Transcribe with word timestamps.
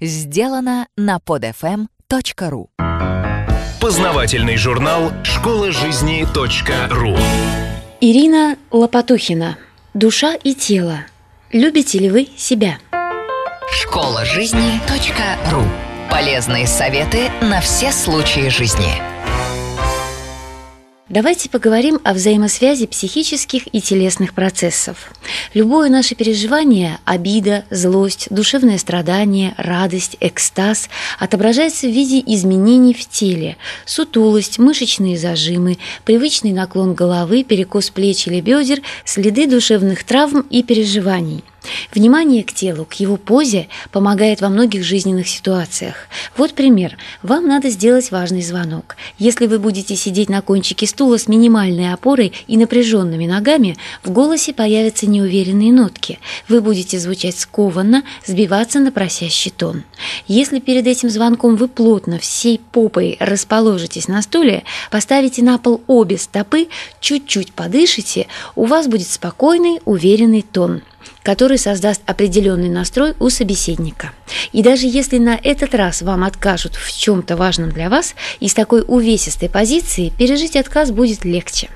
Сделано 0.00 0.88
на 0.96 1.18
podfm.ru 1.18 2.66
Познавательный 3.80 4.56
журнал 4.56 5.12
«Школа 5.22 5.70
жизни 5.70 6.26
.ру» 6.90 7.16
Ирина 8.00 8.56
Лопатухина. 8.72 9.56
Душа 9.94 10.34
и 10.34 10.54
тело. 10.54 11.04
Любите 11.52 12.00
ли 12.00 12.10
вы 12.10 12.26
себя? 12.36 12.78
Школа 13.70 14.24
жизни 14.24 14.80
.ру 15.52 15.62
Полезные 16.10 16.66
советы 16.66 17.30
на 17.40 17.60
все 17.60 17.92
случаи 17.92 18.48
жизни. 18.48 19.13
Давайте 21.14 21.48
поговорим 21.48 22.00
о 22.02 22.12
взаимосвязи 22.12 22.86
психических 22.86 23.72
и 23.72 23.80
телесных 23.80 24.34
процессов. 24.34 25.12
Любое 25.54 25.88
наше 25.88 26.16
переживание– 26.16 26.98
обида, 27.04 27.64
злость, 27.70 28.26
душевное 28.30 28.78
страдание, 28.78 29.54
радость, 29.56 30.16
экстаз– 30.18 30.88
отображается 31.20 31.86
в 31.86 31.92
виде 31.92 32.18
изменений 32.18 32.94
в 32.94 33.08
теле. 33.08 33.56
Сутулость, 33.86 34.58
мышечные 34.58 35.16
зажимы, 35.16 35.78
привычный 36.04 36.50
наклон 36.50 36.94
головы, 36.94 37.44
перекос 37.44 37.90
плеч 37.90 38.26
или 38.26 38.40
бедер, 38.40 38.80
следы 39.04 39.46
душевных 39.46 40.02
травм 40.02 40.40
и 40.50 40.64
переживаний– 40.64 41.44
Внимание 41.94 42.42
к 42.44 42.52
телу, 42.52 42.84
к 42.84 42.94
его 42.94 43.16
позе 43.16 43.68
помогает 43.92 44.40
во 44.40 44.48
многих 44.48 44.84
жизненных 44.84 45.28
ситуациях. 45.28 46.08
Вот 46.36 46.54
пример. 46.54 46.96
Вам 47.22 47.46
надо 47.46 47.70
сделать 47.70 48.10
важный 48.10 48.42
звонок. 48.42 48.96
Если 49.18 49.46
вы 49.46 49.58
будете 49.58 49.96
сидеть 49.96 50.28
на 50.28 50.42
кончике 50.42 50.86
стула 50.86 51.18
с 51.18 51.28
минимальной 51.28 51.92
опорой 51.92 52.32
и 52.46 52.56
напряженными 52.56 53.26
ногами, 53.26 53.76
в 54.02 54.10
голосе 54.10 54.52
появятся 54.52 55.06
неуверенные 55.06 55.72
нотки. 55.72 56.18
Вы 56.48 56.60
будете 56.60 56.98
звучать 56.98 57.38
скованно, 57.38 58.02
сбиваться 58.26 58.80
на 58.80 58.92
просящий 58.92 59.50
тон. 59.50 59.84
Если 60.26 60.58
перед 60.58 60.86
этим 60.86 61.10
звонком 61.10 61.56
вы 61.56 61.68
плотно 61.68 62.18
всей 62.18 62.60
попой 62.72 63.16
расположитесь 63.20 64.08
на 64.08 64.22
стуле, 64.22 64.64
поставите 64.90 65.42
на 65.42 65.58
пол 65.58 65.82
обе 65.86 66.18
стопы, 66.18 66.68
чуть-чуть 67.00 67.52
подышите, 67.52 68.26
у 68.56 68.64
вас 68.64 68.88
будет 68.88 69.08
спокойный, 69.08 69.80
уверенный 69.84 70.42
тон 70.42 70.82
который 71.22 71.58
создаст 71.58 72.02
определенный 72.06 72.68
настрой 72.68 73.14
у 73.18 73.30
собеседника. 73.30 74.12
И 74.52 74.62
даже 74.62 74.86
если 74.86 75.18
на 75.18 75.38
этот 75.42 75.74
раз 75.74 76.02
вам 76.02 76.24
откажут 76.24 76.74
в 76.74 76.96
чем-то 76.96 77.36
важном 77.36 77.70
для 77.70 77.88
вас, 77.88 78.14
из 78.40 78.54
такой 78.54 78.84
увесистой 78.86 79.48
позиции 79.48 80.12
пережить 80.16 80.56
отказ 80.56 80.90
будет 80.90 81.24
легче. 81.24 81.68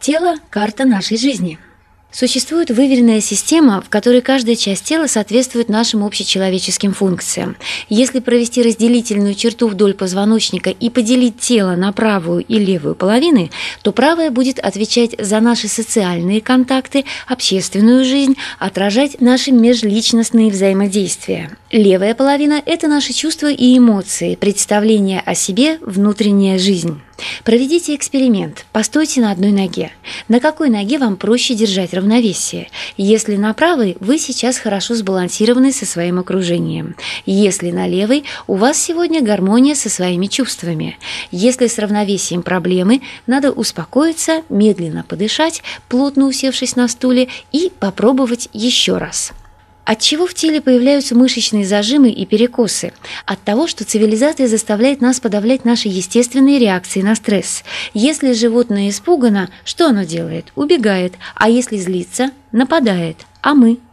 Тело– 0.00 0.36
карта 0.50 0.84
нашей 0.84 1.16
жизни– 1.16 1.58
Существует 2.12 2.70
выверенная 2.70 3.22
система, 3.22 3.80
в 3.80 3.88
которой 3.88 4.20
каждая 4.20 4.54
часть 4.54 4.84
тела 4.84 5.06
соответствует 5.06 5.70
нашим 5.70 6.04
общечеловеческим 6.04 6.92
функциям. 6.92 7.56
Если 7.88 8.20
провести 8.20 8.62
разделительную 8.62 9.34
черту 9.34 9.66
вдоль 9.66 9.94
позвоночника 9.94 10.68
и 10.68 10.90
поделить 10.90 11.38
тело 11.38 11.74
на 11.74 11.90
правую 11.92 12.44
и 12.44 12.58
левую 12.58 12.94
половины, 12.94 13.50
то 13.80 13.92
правая 13.92 14.30
будет 14.30 14.58
отвечать 14.58 15.14
за 15.18 15.40
наши 15.40 15.68
социальные 15.68 16.42
контакты, 16.42 17.06
общественную 17.26 18.04
жизнь, 18.04 18.36
отражать 18.58 19.22
наши 19.22 19.50
межличностные 19.50 20.50
взаимодействия. 20.50 21.56
Левая 21.70 22.14
половина– 22.14 22.60
это 22.66 22.88
наши 22.88 23.14
чувства 23.14 23.50
и 23.50 23.78
эмоции, 23.78 24.34
представление 24.34 25.22
о 25.24 25.34
себе, 25.34 25.78
внутренняя 25.80 26.58
жизнь. 26.58 27.00
Проведите 27.44 27.94
эксперимент. 27.94 28.66
Постойте 28.72 29.20
на 29.20 29.30
одной 29.30 29.52
ноге. 29.52 29.92
На 30.28 30.40
какой 30.40 30.70
ноге 30.70 30.98
вам 30.98 31.16
проще 31.16 31.54
держать 31.54 31.94
равновесие? 31.94 32.68
Если 32.96 33.36
на 33.36 33.52
правой, 33.54 33.96
вы 34.00 34.18
сейчас 34.18 34.58
хорошо 34.58 34.94
сбалансированы 34.94 35.72
со 35.72 35.86
своим 35.86 36.18
окружением. 36.18 36.96
Если 37.26 37.70
на 37.70 37.86
левой, 37.86 38.24
у 38.46 38.54
вас 38.54 38.78
сегодня 38.78 39.22
гармония 39.22 39.74
со 39.74 39.88
своими 39.88 40.26
чувствами. 40.26 40.98
Если 41.30 41.66
с 41.66 41.78
равновесием 41.78 42.42
проблемы, 42.42 43.02
надо 43.26 43.50
успокоиться, 43.50 44.42
медленно 44.48 45.04
подышать, 45.06 45.62
плотно 45.88 46.26
усевшись 46.26 46.76
на 46.76 46.88
стуле 46.88 47.28
и 47.52 47.70
попробовать 47.78 48.48
еще 48.52 48.98
раз. 48.98 49.32
От 49.84 50.00
чего 50.00 50.26
в 50.26 50.34
теле 50.34 50.60
появляются 50.60 51.14
мышечные 51.16 51.64
зажимы 51.64 52.10
и 52.10 52.24
перекосы? 52.24 52.92
От 53.26 53.42
того, 53.42 53.66
что 53.66 53.84
цивилизация 53.84 54.46
заставляет 54.46 55.00
нас 55.00 55.18
подавлять 55.18 55.64
наши 55.64 55.88
естественные 55.88 56.58
реакции 56.58 57.02
на 57.02 57.14
стресс. 57.16 57.64
Если 57.92 58.32
животное 58.32 58.88
испугано, 58.90 59.50
что 59.64 59.88
оно 59.88 60.04
делает? 60.04 60.52
Убегает. 60.54 61.14
А 61.34 61.48
если 61.48 61.76
злится? 61.78 62.30
Нападает. 62.52 63.16
А 63.40 63.54
мы– 63.54 63.78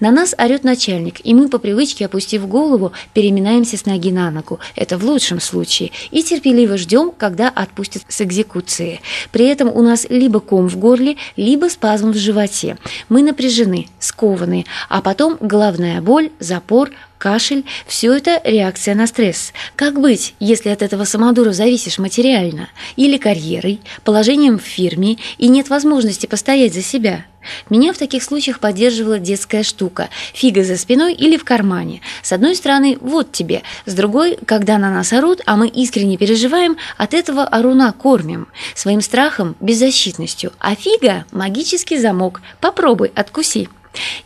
на 0.00 0.10
нас 0.10 0.34
орет 0.38 0.64
начальник, 0.64 1.24
и 1.24 1.34
мы 1.34 1.48
по 1.48 1.58
привычке, 1.58 2.06
опустив 2.06 2.46
голову, 2.48 2.92
переминаемся 3.14 3.76
с 3.76 3.86
ноги 3.86 4.10
на 4.10 4.30
ногу. 4.30 4.58
Это 4.76 4.98
в 4.98 5.04
лучшем 5.04 5.40
случае. 5.40 5.92
И 6.10 6.22
терпеливо 6.22 6.76
ждем, 6.76 7.12
когда 7.16 7.48
отпустят 7.48 8.02
с 8.08 8.20
экзекуции. 8.20 9.00
При 9.32 9.46
этом 9.46 9.68
у 9.68 9.82
нас 9.82 10.06
либо 10.08 10.40
ком 10.40 10.68
в 10.68 10.76
горле, 10.76 11.16
либо 11.36 11.68
спазм 11.68 12.10
в 12.10 12.16
животе. 12.16 12.78
Мы 13.08 13.22
напряжены, 13.22 13.88
скованы, 13.98 14.66
а 14.88 15.02
потом 15.02 15.36
головная 15.40 16.00
боль, 16.00 16.30
запор, 16.38 16.90
кашель– 17.20 17.64
все 17.86 18.12
это 18.14 18.40
реакция 18.42 18.96
на 18.96 19.06
стресс. 19.06 19.52
Как 19.76 20.00
быть, 20.00 20.34
если 20.40 20.70
от 20.70 20.82
этого 20.82 21.04
самодура 21.04 21.52
зависишь 21.52 21.98
материально? 21.98 22.70
Или 22.96 23.18
карьерой, 23.18 23.80
положением 24.02 24.58
в 24.58 24.62
фирме, 24.62 25.18
и 25.38 25.48
нет 25.48 25.68
возможности 25.68 26.26
постоять 26.26 26.74
за 26.74 26.82
себя? 26.82 27.26
Меня 27.68 27.92
в 27.92 27.98
таких 27.98 28.22
случаях 28.22 28.58
поддерживала 28.58 29.18
детская 29.18 29.62
штука– 29.62 30.08
фига 30.34 30.64
за 30.64 30.76
спиной 30.76 31.14
или 31.14 31.36
в 31.36 31.44
кармане. 31.44 32.00
С 32.22 32.32
одной 32.32 32.56
стороны, 32.56 32.98
вот 33.00 33.32
тебе, 33.32 33.62
с 33.86 33.94
другой, 33.94 34.38
когда 34.46 34.78
на 34.78 34.90
нас 34.90 35.12
орут, 35.12 35.40
а 35.46 35.56
мы 35.56 35.68
искренне 35.68 36.16
переживаем, 36.16 36.76
от 36.96 37.14
этого 37.14 37.44
оруна 37.44 37.92
кормим. 37.92 38.48
Своим 38.74 39.00
страхом, 39.00 39.56
беззащитностью. 39.60 40.52
А 40.58 40.74
фига– 40.74 41.24
магический 41.32 41.98
замок. 41.98 42.40
Попробуй, 42.60 43.12
откуси. 43.14 43.68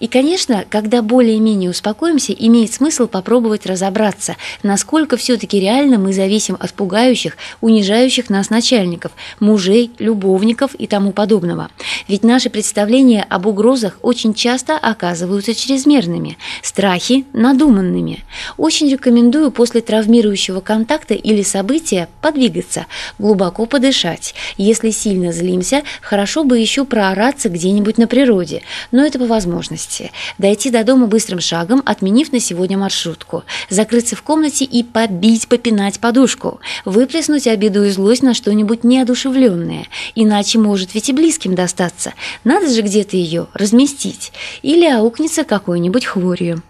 И, 0.00 0.06
конечно, 0.06 0.64
когда 0.68 1.02
более-менее 1.02 1.70
успокоимся, 1.70 2.32
имеет 2.32 2.72
смысл 2.72 3.06
попробовать 3.06 3.66
разобраться, 3.66 4.36
насколько 4.62 5.16
все-таки 5.16 5.58
реально 5.58 5.98
мы 5.98 6.12
зависим 6.12 6.56
от 6.60 6.72
пугающих, 6.74 7.36
унижающих 7.60 8.30
нас 8.30 8.50
начальников, 8.50 9.12
мужей, 9.40 9.90
любовников 9.98 10.74
и 10.74 10.86
тому 10.86 11.12
подобного. 11.12 11.70
Ведь 12.08 12.22
наши 12.22 12.50
представления 12.50 13.24
об 13.28 13.46
угрозах 13.46 13.98
очень 14.02 14.34
часто 14.34 14.76
оказываются 14.76 15.54
чрезмерными, 15.54 16.36
страхи– 16.62 17.24
надуманными. 17.32 18.24
Очень 18.56 18.90
рекомендую 18.90 19.50
после 19.50 19.80
травмирующего 19.80 20.60
контакта 20.60 21.14
или 21.14 21.42
события 21.42 22.08
подвигаться, 22.20 22.86
глубоко 23.18 23.66
подышать. 23.66 24.34
Если 24.58 24.90
сильно 24.90 25.32
злимся, 25.32 25.82
хорошо 26.02 26.44
бы 26.44 26.58
еще 26.58 26.84
проораться 26.84 27.48
где-нибудь 27.48 27.98
на 27.98 28.06
природе, 28.06 28.62
но 28.90 29.04
это 29.04 29.18
по 29.18 29.26
возможности 29.26 29.53
возможности. 29.54 30.10
Дойти 30.38 30.70
до 30.70 30.84
дома 30.84 31.06
быстрым 31.06 31.40
шагом, 31.40 31.82
отменив 31.84 32.32
на 32.32 32.40
сегодня 32.40 32.76
маршрутку. 32.76 33.44
Закрыться 33.68 34.16
в 34.16 34.22
комнате 34.22 34.64
и 34.64 34.82
побить, 34.82 35.48
попинать 35.48 36.00
подушку. 36.00 36.60
Выплеснуть 36.84 37.46
обиду 37.46 37.84
и 37.84 37.90
злость 37.90 38.22
на 38.22 38.34
что-нибудь 38.34 38.84
неодушевленное. 38.84 39.86
Иначе 40.14 40.58
может 40.58 40.94
ведь 40.94 41.08
и 41.08 41.12
близким 41.12 41.54
достаться. 41.54 42.14
Надо 42.42 42.68
же 42.68 42.82
где-то 42.82 43.16
ее 43.16 43.46
разместить. 43.54 44.32
Или 44.62 44.86
аукнется 44.86 45.44
какой-нибудь 45.44 46.04
хворью. 46.04 46.62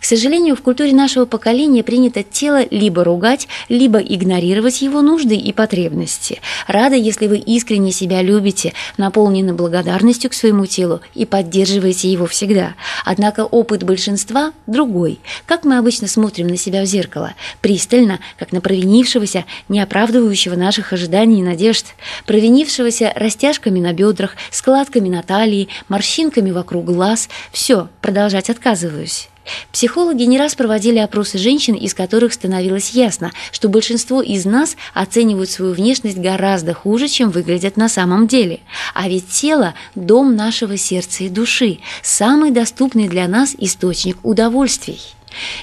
К 0.00 0.04
сожалению, 0.04 0.56
в 0.56 0.62
культуре 0.62 0.94
нашего 0.94 1.26
поколения 1.26 1.82
принято 1.82 2.22
тело 2.22 2.64
либо 2.70 3.04
ругать, 3.04 3.48
либо 3.68 3.98
игнорировать 3.98 4.80
его 4.80 5.02
нужды 5.02 5.36
и 5.36 5.52
потребности. 5.52 6.40
Рада, 6.66 6.96
если 6.96 7.26
вы 7.26 7.38
искренне 7.38 7.92
себя 7.92 8.22
любите, 8.22 8.72
наполнены 8.96 9.52
благодарностью 9.52 10.30
к 10.30 10.34
своему 10.34 10.66
телу 10.66 11.00
и 11.14 11.26
поддерживаете 11.26 12.10
его 12.10 12.26
всегда. 12.26 12.74
Однако 13.04 13.44
опыт 13.44 13.82
большинства 13.82 14.52
другой. 14.66 15.20
Как 15.46 15.64
мы 15.64 15.76
обычно 15.78 16.08
смотрим 16.08 16.46
на 16.46 16.56
себя 16.56 16.82
в 16.82 16.86
зеркало? 16.86 17.34
Пристально, 17.60 18.20
как 18.38 18.52
на 18.52 18.60
провинившегося, 18.60 19.44
не 19.68 19.80
оправдывающего 19.80 20.56
наших 20.56 20.92
ожиданий 20.92 21.40
и 21.40 21.44
надежд. 21.44 21.86
Провинившегося 22.26 23.12
растяжками 23.14 23.80
на 23.80 23.92
бедрах, 23.92 24.36
складками 24.50 25.08
на 25.08 25.22
талии, 25.22 25.68
морщинками 25.88 26.50
вокруг 26.50 26.86
глаз. 26.86 27.28
Все, 27.52 27.88
продолжать 28.00 28.48
отказываюсь. 28.48 29.28
Психологи 29.72 30.22
не 30.24 30.38
раз 30.38 30.54
проводили 30.54 30.98
опросы 30.98 31.38
женщин, 31.38 31.74
из 31.74 31.94
которых 31.94 32.32
становилось 32.32 32.90
ясно, 32.90 33.32
что 33.52 33.68
большинство 33.68 34.22
из 34.22 34.44
нас 34.44 34.76
оценивают 34.94 35.50
свою 35.50 35.72
внешность 35.72 36.18
гораздо 36.18 36.74
хуже, 36.74 37.08
чем 37.08 37.30
выглядят 37.30 37.76
на 37.76 37.88
самом 37.88 38.26
деле. 38.26 38.60
А 38.94 39.08
ведь 39.08 39.28
тело– 39.28 39.74
дом 39.94 40.36
нашего 40.36 40.76
сердца 40.76 41.24
и 41.24 41.28
души, 41.28 41.78
самый 42.02 42.50
доступный 42.50 43.08
для 43.08 43.28
нас 43.28 43.54
источник 43.58 44.18
удовольствий. 44.22 45.00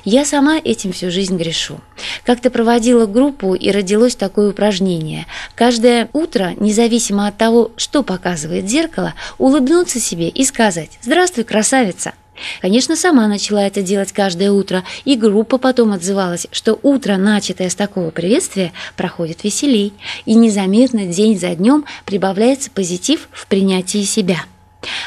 Я 0.03 0.25
сама 0.25 0.57
этим 0.57 0.93
всю 0.93 1.11
жизнь 1.11 1.37
грешу. 1.37 1.79
Как-то 2.23 2.49
проводила 2.49 3.05
группу 3.05 3.55
и 3.55 3.71
родилось 3.71 4.15
такое 4.15 4.51
упражнение. 4.51 5.25
Каждое 5.55 6.09
утро, 6.13 6.53
независимо 6.59 7.27
от 7.27 7.37
того, 7.37 7.71
что 7.77 8.03
показывает 8.03 8.69
зеркало, 8.69 9.13
улыбнуться 9.37 9.99
себе 9.99 10.29
и 10.29 10.45
сказать 10.45 10.91
«Здравствуй, 11.01 11.43
красавица!» 11.43 12.13
Конечно, 12.61 12.95
сама 12.95 13.27
начала 13.27 13.65
это 13.65 13.81
делать 13.81 14.11
каждое 14.11 14.51
утро, 14.51 14.83
и 15.03 15.15
группа 15.15 15.57
потом 15.57 15.91
отзывалась, 15.91 16.47
что 16.51 16.79
утро, 16.83 17.17
начатое 17.17 17.69
с 17.69 17.75
такого 17.75 18.09
приветствия, 18.11 18.73
проходит 18.95 19.43
веселей, 19.43 19.93
и 20.25 20.35
незаметно 20.35 21.05
день 21.05 21.39
за 21.39 21.55
днем 21.55 21.85
прибавляется 22.05 22.71
позитив 22.71 23.29
в 23.31 23.47
принятии 23.47 24.03
себя. 24.03 24.45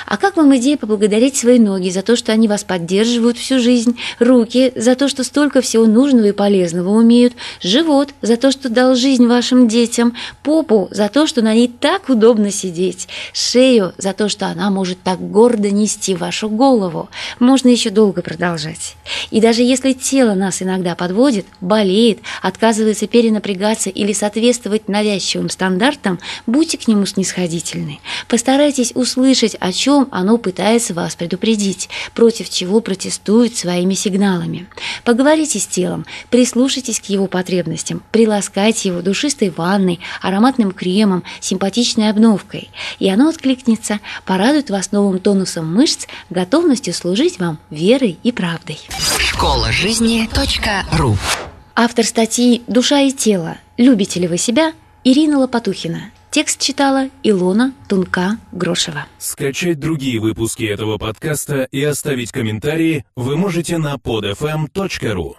А 0.07 0.17
как 0.17 0.37
вам 0.37 0.57
идея 0.57 0.77
поблагодарить 0.77 1.37
свои 1.37 1.59
ноги 1.59 1.91
за 1.91 2.03
то, 2.03 2.17
что 2.17 2.33
они 2.33 2.49
вас 2.49 2.65
поддерживают 2.65 3.39
всю 3.39 3.59
жизнь, 3.59 3.99
руки 4.19 4.73
за 4.75 4.95
то, 4.95 5.09
что 5.09 5.25
столько 5.25 5.61
всего 5.61 5.87
нужного 5.87 6.27
и 6.27 6.33
полезного 6.33 6.91
умеют, 6.91 7.35
живот 7.63 8.11
за 8.23 8.37
то, 8.37 8.51
что 8.51 8.69
дал 8.69 8.95
жизнь 8.95 9.27
вашим 9.27 9.69
детям, 9.69 10.15
попу 10.43 10.89
за 10.91 11.09
то, 11.09 11.27
что 11.27 11.43
на 11.43 11.55
ней 11.55 11.69
так 11.69 12.09
удобно 12.09 12.51
сидеть, 12.51 13.09
шею 13.33 13.93
за 13.99 14.13
то, 14.13 14.29
что 14.29 14.47
она 14.47 14.71
может 14.71 15.03
так 15.03 15.21
гордо 15.21 15.71
нести 15.71 16.15
вашу 16.15 16.49
голову. 16.49 17.09
Можно 17.39 17.69
еще 17.69 17.91
долго 17.91 18.23
продолжать. 18.23 18.97
И 19.31 19.41
даже 19.41 19.63
если 19.63 19.93
тело 19.93 20.35
нас 20.35 20.63
иногда 20.63 20.95
подводит, 20.95 21.47
болеет, 21.61 22.21
отказывается 22.43 23.07
перенапрягаться 23.07 23.91
или 23.91 24.13
соответствовать 24.13 24.89
навязчивым 24.89 25.51
стандартам, 25.51 26.19
будьте 26.47 26.79
к 26.79 26.89
нему 26.89 27.07
снисходительны. 27.07 28.01
Постарайтесь 28.29 28.93
услышать 28.95 29.57
о 29.61 29.68
чем 29.73 30.09
оно 30.11 30.39
пытается 30.39 30.95
вас 30.95 31.17
предупредить, 31.17 31.89
против 32.15 32.49
чего 32.51 32.81
протестует 32.81 33.57
своими 33.57 33.95
сигналами. 33.95 34.69
Поговорите 35.05 35.59
с 35.59 35.67
телом, 35.67 36.07
прислушайтесь 36.31 37.01
к 37.01 37.07
его 37.07 37.27
потребностям, 37.27 38.03
приласкайте 38.11 38.89
его 38.89 39.03
душистой 39.03 39.51
ванной, 39.51 40.01
ароматным 40.21 40.73
кремом, 40.73 41.25
симпатичной 41.41 42.11
обновкой, 42.11 42.71
и 42.99 43.09
оно 43.09 43.29
откликнется, 43.29 44.01
порадует 44.25 44.71
вас 44.71 44.93
новым 44.93 45.19
тонусом 45.19 45.73
мышц, 45.73 46.07
готовностью 46.31 46.95
служить 46.95 47.39
вам 47.39 47.59
верой 47.71 48.19
и 48.23 48.33
правдой. 48.33 48.79
Школа 49.19 49.73
жизни 49.73 50.29
.ру 50.97 51.17
Автор 51.75 52.05
статьи 52.05 52.63
«Душа 52.67 53.01
и 53.01 53.13
тело. 53.13 53.57
Любите 53.77 54.19
ли 54.19 54.27
вы 54.27 54.37
себя?» 54.37 54.73
Ирина 55.05 55.39
Лопатухина. 55.39 56.11
Текст 56.31 56.61
читала 56.61 57.09
Илона 57.23 57.73
Тунка-Грошева. 57.89 59.07
Скачать 59.19 59.81
другие 59.81 60.21
выпуски 60.21 60.65
этого 60.65 60.99
подкаста 60.99 61.63
и 61.65 61.83
оставить 61.83 62.33
комментарии 62.33 63.07
вы 63.17 63.37
можете 63.39 63.79
на 63.79 63.95
podfm.ru. 63.95 65.37